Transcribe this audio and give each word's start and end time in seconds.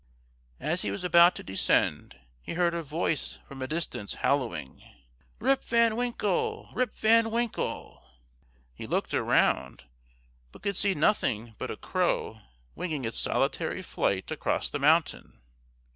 As 0.59 0.81
he 0.81 0.89
was 0.89 1.03
about 1.03 1.35
to 1.35 1.43
descend, 1.43 2.19
he 2.41 2.53
heard 2.55 2.73
a 2.73 2.81
voice 2.81 3.37
from 3.47 3.61
a 3.61 3.67
distance 3.67 4.15
hallooing: 4.15 4.81
"Rip 5.37 5.63
Van 5.63 5.95
Winkle! 5.95 6.69
Rip 6.73 6.95
Van 6.95 7.29
Winkle!" 7.29 8.01
He 8.73 8.87
looked 8.87 9.13
around, 9.13 9.83
but 10.51 10.63
could 10.63 10.75
see 10.75 10.95
nothing 10.95 11.53
but 11.59 11.69
a 11.69 11.77
crow 11.77 12.41
winging 12.73 13.05
its 13.05 13.19
solitary 13.19 13.83
flight 13.83 14.31
across 14.31 14.71
the 14.71 14.79
mountain. 14.79 15.39